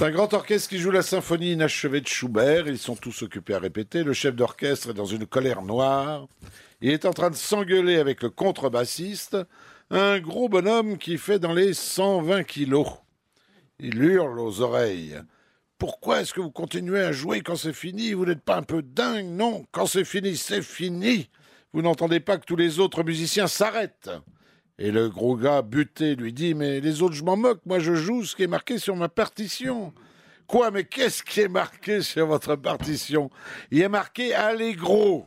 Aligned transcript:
C'est 0.00 0.06
un 0.06 0.12
grand 0.12 0.32
orchestre 0.32 0.70
qui 0.70 0.78
joue 0.78 0.90
la 0.90 1.02
symphonie 1.02 1.52
inachevée 1.52 2.00
de 2.00 2.06
Schubert. 2.06 2.66
Ils 2.66 2.78
sont 2.78 2.96
tous 2.96 3.20
occupés 3.20 3.52
à 3.52 3.58
répéter. 3.58 4.02
Le 4.02 4.14
chef 4.14 4.34
d'orchestre 4.34 4.88
est 4.88 4.94
dans 4.94 5.04
une 5.04 5.26
colère 5.26 5.60
noire. 5.60 6.26
Il 6.80 6.90
est 6.90 7.04
en 7.04 7.12
train 7.12 7.28
de 7.28 7.34
s'engueuler 7.34 7.98
avec 7.98 8.22
le 8.22 8.30
contrebassiste, 8.30 9.36
un 9.90 10.18
gros 10.18 10.48
bonhomme 10.48 10.96
qui 10.96 11.18
fait 11.18 11.38
dans 11.38 11.52
les 11.52 11.74
120 11.74 12.44
kilos. 12.44 12.88
Il 13.78 14.02
hurle 14.02 14.40
aux 14.40 14.62
oreilles. 14.62 15.20
Pourquoi 15.76 16.22
est-ce 16.22 16.32
que 16.32 16.40
vous 16.40 16.50
continuez 16.50 17.02
à 17.02 17.12
jouer 17.12 17.42
quand 17.42 17.56
c'est 17.56 17.74
fini? 17.74 18.14
Vous 18.14 18.24
n'êtes 18.24 18.40
pas 18.40 18.56
un 18.56 18.62
peu 18.62 18.80
dingue 18.80 19.26
Non, 19.26 19.66
quand 19.70 19.84
c'est 19.84 20.06
fini, 20.06 20.34
c'est 20.38 20.62
fini. 20.62 21.28
Vous 21.74 21.82
n'entendez 21.82 22.20
pas 22.20 22.38
que 22.38 22.46
tous 22.46 22.56
les 22.56 22.78
autres 22.78 23.04
musiciens 23.04 23.48
s'arrêtent. 23.48 24.08
Et 24.82 24.90
le 24.90 25.10
gros 25.10 25.36
gars 25.36 25.60
buté 25.60 26.16
lui 26.16 26.32
dit 26.32 26.54
Mais 26.54 26.80
les 26.80 27.02
autres, 27.02 27.14
je 27.14 27.22
m'en 27.22 27.36
moque, 27.36 27.60
moi 27.66 27.80
je 27.80 27.94
joue 27.94 28.24
ce 28.24 28.34
qui 28.34 28.44
est 28.44 28.48
marqué 28.48 28.78
sur 28.78 28.96
ma 28.96 29.10
partition. 29.10 29.92
Quoi, 30.46 30.70
mais 30.70 30.84
qu'est-ce 30.84 31.22
qui 31.22 31.42
est 31.42 31.48
marqué 31.48 32.00
sur 32.00 32.26
votre 32.26 32.56
partition? 32.56 33.30
Il 33.70 33.82
est 33.82 33.90
marqué 33.90 34.34
Allegro. 34.34 35.26